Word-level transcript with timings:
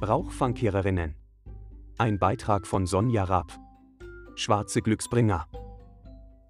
Rauchfangkehrerinnen. 0.00 1.16
Ein 1.98 2.20
Beitrag 2.20 2.68
von 2.68 2.86
Sonja 2.86 3.24
Raab. 3.24 3.58
Schwarze 4.36 4.80
Glücksbringer. 4.80 5.48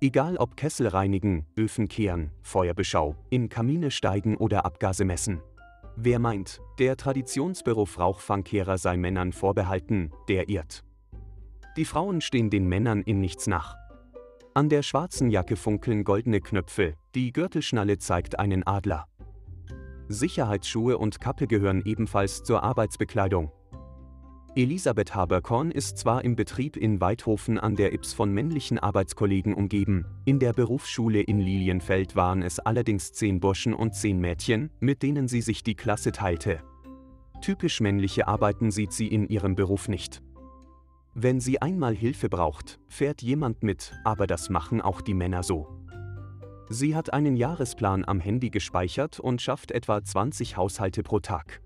Egal 0.03 0.37
ob 0.37 0.55
Kessel 0.55 0.87
reinigen, 0.87 1.47
Öfen 1.57 1.89
kehren, 1.89 2.31
Feuerbeschau, 2.43 3.17
in 3.31 3.49
Kamine 3.49 3.91
steigen 3.91 4.37
oder 4.37 4.67
Abgase 4.67 5.07
messen. 5.07 5.41
Wer 5.97 6.19
meint, 6.19 6.61
der 6.79 6.99
Traditionsberuf 6.99 7.99
Rauchfangkehrer 7.99 8.77
sei 8.77 8.99
Männern 8.99 9.33
vorbehalten, 9.33 10.13
der 10.29 10.51
irrt. 10.51 10.85
Die 11.79 11.87
Frauen 11.87 12.21
stehen 12.21 12.51
den 12.51 12.69
Männern 12.69 13.01
in 13.01 13.21
nichts 13.21 13.47
nach. 13.47 13.77
An 14.53 14.69
der 14.69 14.83
schwarzen 14.83 15.31
Jacke 15.31 15.57
funkeln 15.57 16.05
goldene 16.05 16.43
Knöpfe, 16.43 16.97
die 17.15 17.33
Gürtelschnalle 17.33 17.97
zeigt 17.97 18.39
einen 18.39 18.67
Adler. 18.67 19.07
Sicherheitsschuhe 20.09 20.99
und 20.99 21.21
Kappe 21.21 21.47
gehören 21.47 21.83
ebenfalls 21.85 22.43
zur 22.43 22.63
Arbeitsbekleidung. 22.63 23.53
Elisabeth 24.55 25.15
Haberkorn 25.15 25.71
ist 25.71 25.99
zwar 25.99 26.25
im 26.25 26.35
Betrieb 26.35 26.77
in 26.77 27.01
Weidhofen 27.01 27.59
an 27.59 27.77
der 27.77 27.93
Ips 27.93 28.13
von 28.13 28.33
männlichen 28.33 28.79
Arbeitskollegen 28.79 29.55
umgeben, 29.55 30.05
in 30.25 30.41
der 30.41 30.53
Berufsschule 30.53 31.21
in 31.21 31.39
Lilienfeld 31.39 32.17
waren 32.17 32.43
es 32.43 32.59
allerdings 32.59 33.13
zehn 33.13 33.39
Burschen 33.39 33.73
und 33.73 33.95
zehn 33.95 34.19
Mädchen, 34.19 34.71
mit 34.81 35.03
denen 35.05 35.29
sie 35.29 35.43
sich 35.43 35.63
die 35.63 35.77
Klasse 35.77 36.11
teilte. 36.11 36.61
Typisch 37.41 37.81
männliche 37.81 38.27
Arbeiten 38.27 38.73
sieht 38.73 38.93
sie 38.93 39.07
in 39.07 39.29
ihrem 39.29 39.55
Beruf 39.55 39.87
nicht. 39.87 40.23
Wenn 41.15 41.41
sie 41.41 41.63
einmal 41.63 41.95
Hilfe 41.95 42.29
braucht, 42.29 42.81
fährt 42.89 43.23
jemand 43.23 43.63
mit, 43.63 43.93
aber 44.05 44.27
das 44.27 44.51
machen 44.51 44.81
auch 44.81 45.01
die 45.01 45.15
Männer 45.15 45.43
so. 45.43 45.78
Sie 46.71 46.95
hat 46.95 47.13
einen 47.13 47.37
Jahresplan 47.37 48.05
am 48.05 48.21
Handy 48.21 48.51
gespeichert 48.51 49.21
und 49.21 49.41
schafft 49.41 49.71
etwa 49.71 50.03
20 50.03 50.57
Haushalte 50.57 51.03
pro 51.03 51.19
Tag. 51.19 51.63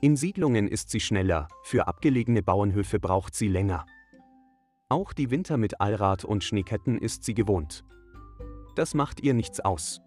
In 0.00 0.16
Siedlungen 0.16 0.68
ist 0.68 0.90
sie 0.90 1.00
schneller, 1.00 1.48
für 1.62 1.86
abgelegene 1.86 2.42
Bauernhöfe 2.42 2.98
braucht 2.98 3.34
sie 3.34 3.48
länger. 3.48 3.84
Auch 4.88 5.12
die 5.12 5.30
Winter 5.30 5.56
mit 5.56 5.80
Allrad 5.80 6.24
und 6.24 6.44
Schneeketten 6.44 6.98
ist 6.98 7.24
sie 7.24 7.34
gewohnt. 7.34 7.84
Das 8.74 8.94
macht 8.94 9.20
ihr 9.20 9.34
nichts 9.34 9.60
aus. 9.60 10.00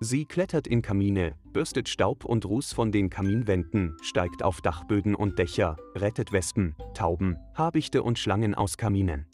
Sie 0.00 0.24
klettert 0.24 0.66
in 0.66 0.80
Kamine, 0.80 1.34
bürstet 1.52 1.88
Staub 1.88 2.24
und 2.24 2.46
Ruß 2.46 2.72
von 2.72 2.90
den 2.90 3.10
Kaminwänden, 3.10 3.96
steigt 4.00 4.42
auf 4.42 4.62
Dachböden 4.62 5.14
und 5.14 5.38
Dächer, 5.38 5.76
rettet 5.94 6.32
Wespen, 6.32 6.74
Tauben, 6.94 7.36
Habichte 7.54 8.02
und 8.02 8.18
Schlangen 8.18 8.54
aus 8.54 8.78
Kaminen. 8.78 9.26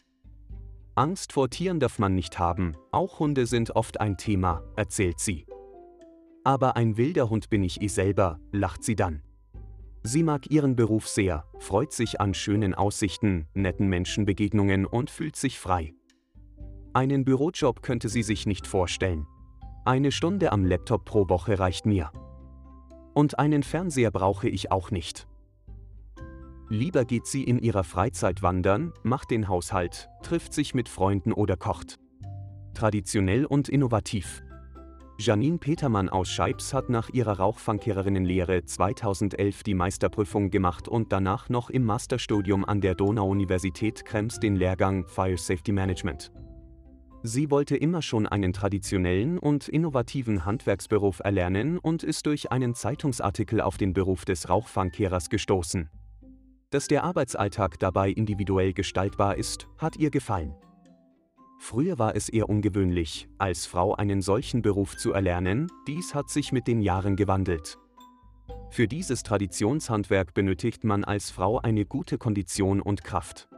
Angst 0.98 1.34
vor 1.34 1.50
Tieren 1.50 1.78
darf 1.78 1.98
man 1.98 2.14
nicht 2.14 2.38
haben, 2.38 2.74
auch 2.90 3.18
Hunde 3.18 3.44
sind 3.44 3.76
oft 3.76 4.00
ein 4.00 4.16
Thema, 4.16 4.62
erzählt 4.76 5.20
sie. 5.20 5.46
Aber 6.42 6.74
ein 6.76 6.96
wilder 6.96 7.28
Hund 7.28 7.50
bin 7.50 7.62
ich 7.62 7.82
eh 7.82 7.88
selber, 7.88 8.40
lacht 8.50 8.82
sie 8.82 8.96
dann. 8.96 9.20
Sie 10.02 10.22
mag 10.22 10.50
ihren 10.50 10.74
Beruf 10.74 11.06
sehr, 11.06 11.44
freut 11.58 11.92
sich 11.92 12.18
an 12.18 12.32
schönen 12.32 12.72
Aussichten, 12.72 13.46
netten 13.52 13.88
Menschenbegegnungen 13.88 14.86
und 14.86 15.10
fühlt 15.10 15.36
sich 15.36 15.58
frei. 15.58 15.92
Einen 16.94 17.26
Bürojob 17.26 17.82
könnte 17.82 18.08
sie 18.08 18.22
sich 18.22 18.46
nicht 18.46 18.66
vorstellen. 18.66 19.26
Eine 19.84 20.10
Stunde 20.10 20.50
am 20.50 20.64
Laptop 20.64 21.04
pro 21.04 21.28
Woche 21.28 21.58
reicht 21.58 21.84
mir. 21.84 22.10
Und 23.12 23.38
einen 23.38 23.62
Fernseher 23.62 24.10
brauche 24.10 24.48
ich 24.48 24.72
auch 24.72 24.90
nicht. 24.90 25.26
Lieber 26.68 27.04
geht 27.04 27.26
sie 27.26 27.44
in 27.44 27.60
ihrer 27.60 27.84
Freizeit 27.84 28.42
wandern, 28.42 28.92
macht 29.04 29.30
den 29.30 29.46
Haushalt, 29.46 30.08
trifft 30.22 30.52
sich 30.52 30.74
mit 30.74 30.88
Freunden 30.88 31.32
oder 31.32 31.56
kocht. 31.56 31.98
Traditionell 32.74 33.46
und 33.46 33.68
innovativ. 33.68 34.42
Janine 35.18 35.58
Petermann 35.58 36.08
aus 36.08 36.28
Scheibs 36.28 36.74
hat 36.74 36.90
nach 36.90 37.08
ihrer 37.08 37.38
Rauchfangkehrerinnenlehre 37.38 38.64
2011 38.64 39.62
die 39.62 39.74
Meisterprüfung 39.74 40.50
gemacht 40.50 40.88
und 40.88 41.12
danach 41.12 41.48
noch 41.48 41.70
im 41.70 41.84
Masterstudium 41.84 42.64
an 42.64 42.80
der 42.80 42.96
Donau-Universität 42.96 44.04
Krems 44.04 44.40
den 44.40 44.56
Lehrgang 44.56 45.06
Fire 45.06 45.38
Safety 45.38 45.72
Management. 45.72 46.32
Sie 47.22 47.50
wollte 47.50 47.76
immer 47.76 48.02
schon 48.02 48.26
einen 48.26 48.52
traditionellen 48.52 49.38
und 49.38 49.68
innovativen 49.68 50.44
Handwerksberuf 50.44 51.20
erlernen 51.20 51.78
und 51.78 52.02
ist 52.02 52.26
durch 52.26 52.52
einen 52.52 52.74
Zeitungsartikel 52.74 53.60
auf 53.60 53.78
den 53.78 53.94
Beruf 53.94 54.24
des 54.24 54.48
Rauchfangkehrers 54.48 55.30
gestoßen. 55.30 55.88
Dass 56.76 56.88
der 56.88 57.04
Arbeitsalltag 57.04 57.78
dabei 57.78 58.10
individuell 58.10 58.74
gestaltbar 58.74 59.36
ist, 59.38 59.66
hat 59.78 59.96
ihr 59.96 60.10
gefallen. 60.10 60.54
Früher 61.58 61.98
war 61.98 62.14
es 62.14 62.28
eher 62.28 62.50
ungewöhnlich, 62.50 63.30
als 63.38 63.64
Frau 63.64 63.94
einen 63.94 64.20
solchen 64.20 64.60
Beruf 64.60 64.94
zu 64.98 65.14
erlernen, 65.14 65.68
dies 65.86 66.14
hat 66.14 66.28
sich 66.28 66.52
mit 66.52 66.66
den 66.66 66.82
Jahren 66.82 67.16
gewandelt. 67.16 67.78
Für 68.68 68.86
dieses 68.86 69.22
Traditionshandwerk 69.22 70.34
benötigt 70.34 70.84
man 70.84 71.02
als 71.02 71.30
Frau 71.30 71.60
eine 71.60 71.86
gute 71.86 72.18
Kondition 72.18 72.82
und 72.82 73.02
Kraft. 73.02 73.48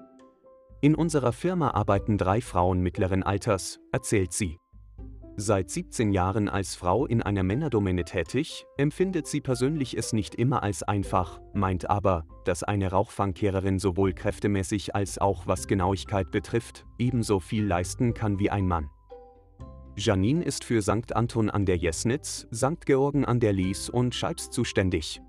In 0.81 0.95
unserer 0.95 1.33
Firma 1.33 1.73
arbeiten 1.73 2.19
drei 2.19 2.41
Frauen 2.41 2.83
mittleren 2.83 3.25
Alters, 3.25 3.81
erzählt 3.91 4.33
sie. 4.33 4.59
Seit 5.41 5.71
17 5.71 6.11
Jahren 6.11 6.49
als 6.49 6.75
Frau 6.75 7.07
in 7.07 7.23
einer 7.23 7.45
Männerdomäne 7.45 8.05
tätig, 8.05 8.67
empfindet 8.77 9.29
sie 9.29 9.41
persönlich 9.41 9.97
es 9.97 10.13
nicht 10.13 10.35
immer 10.35 10.65
als 10.65 10.83
einfach, 10.83 11.41
meint 11.55 11.89
aber, 11.89 12.27
dass 12.45 12.65
eine 12.65 12.91
Rauchfangkehrerin 12.91 13.79
sowohl 13.79 14.15
kräftemäßig 14.15 14.97
als 14.97 15.19
auch 15.19 15.47
was 15.47 15.69
Genauigkeit 15.69 16.33
betrifft, 16.33 16.87
ebenso 16.99 17.39
viel 17.39 17.65
leisten 17.65 18.15
kann 18.15 18.41
wie 18.41 18.51
ein 18.51 18.67
Mann. 18.67 18.91
Janine 19.95 20.43
ist 20.43 20.65
für 20.65 20.83
St. 20.83 21.15
Anton 21.15 21.51
an 21.51 21.67
der 21.67 21.77
Jesnitz, 21.77 22.49
St. 22.53 22.85
Georgen 22.85 23.25
an 23.25 23.39
der 23.39 23.53
Lies 23.53 23.89
und 23.89 24.17
Scheibs 24.17 24.51
zuständig. 24.51 25.21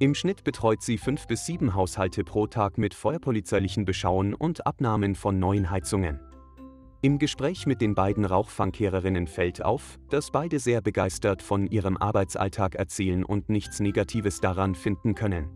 Im 0.00 0.14
Schnitt 0.14 0.44
betreut 0.44 0.82
sie 0.82 0.98
fünf 0.98 1.26
bis 1.26 1.46
sieben 1.46 1.74
Haushalte 1.74 2.24
pro 2.24 2.46
Tag 2.46 2.76
mit 2.76 2.92
feuerpolizeilichen 2.92 3.86
Beschauen 3.86 4.34
und 4.34 4.66
Abnahmen 4.66 5.14
von 5.14 5.38
neuen 5.38 5.70
Heizungen. 5.70 6.20
Im 7.04 7.18
Gespräch 7.18 7.66
mit 7.66 7.82
den 7.82 7.94
beiden 7.94 8.24
Rauchfangkehrerinnen 8.24 9.26
fällt 9.26 9.62
auf, 9.62 9.98
dass 10.08 10.30
beide 10.30 10.58
sehr 10.58 10.80
begeistert 10.80 11.42
von 11.42 11.66
ihrem 11.66 11.98
Arbeitsalltag 11.98 12.76
erzählen 12.76 13.24
und 13.24 13.50
nichts 13.50 13.78
Negatives 13.78 14.40
daran 14.40 14.74
finden 14.74 15.14
können. 15.14 15.50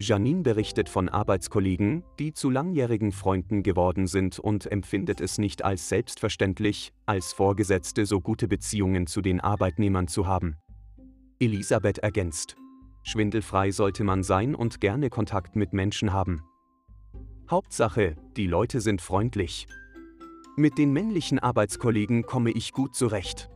Janine 0.00 0.40
berichtet 0.40 0.88
von 0.88 1.10
Arbeitskollegen, 1.10 2.02
die 2.18 2.32
zu 2.32 2.48
langjährigen 2.48 3.12
Freunden 3.12 3.62
geworden 3.62 4.06
sind 4.06 4.38
und 4.38 4.64
empfindet 4.64 5.20
es 5.20 5.36
nicht 5.36 5.66
als 5.66 5.90
selbstverständlich, 5.90 6.94
als 7.04 7.34
Vorgesetzte 7.34 8.06
so 8.06 8.22
gute 8.22 8.48
Beziehungen 8.48 9.06
zu 9.06 9.20
den 9.20 9.40
Arbeitnehmern 9.40 10.08
zu 10.08 10.26
haben. 10.26 10.56
Elisabeth 11.40 11.98
ergänzt. 11.98 12.56
Schwindelfrei 13.02 13.70
sollte 13.70 14.02
man 14.02 14.22
sein 14.22 14.54
und 14.54 14.80
gerne 14.80 15.10
Kontakt 15.10 15.56
mit 15.56 15.74
Menschen 15.74 16.14
haben. 16.14 16.40
Hauptsache, 17.50 18.16
die 18.38 18.46
Leute 18.46 18.80
sind 18.80 19.02
freundlich. 19.02 19.66
Mit 20.58 20.76
den 20.76 20.92
männlichen 20.92 21.38
Arbeitskollegen 21.38 22.24
komme 22.24 22.50
ich 22.50 22.72
gut 22.72 22.96
zurecht. 22.96 23.48